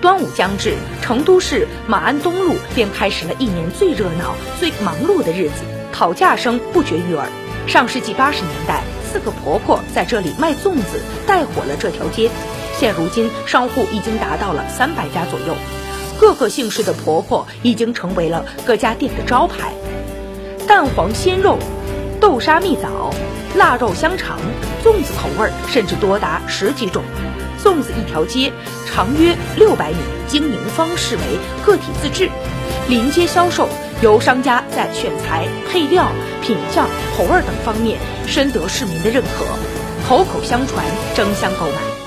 [0.00, 7.26] 端午将至，成都市马鞍东路便开始了一年最热闹、最忙碌的日子，讨价声不绝于耳。
[7.66, 12.30] 上世纪八十年代，四个婆婆在这里卖粽子，带火了这条街。
[12.76, 15.54] 现如今，商户已经达到了三百家左右，
[16.20, 19.72] 各个姓氏的婆婆已经成为了各家店的招牌。
[20.68, 21.58] 蛋黄鲜肉、
[22.20, 23.12] 豆沙蜜枣、
[23.56, 24.38] 腊肉香肠，
[24.84, 27.02] 粽子口味甚至多达十几种。
[27.62, 28.52] 粽子一条街，
[28.86, 29.96] 长约六百米，
[30.26, 31.22] 经营方式为
[31.64, 32.30] 个体自制，
[32.88, 33.68] 临街销售，
[34.00, 36.06] 由商家在选材、配料、
[36.42, 39.44] 品相、口味等方面深得市民的认可，
[40.08, 41.97] 口口相传，争相购买。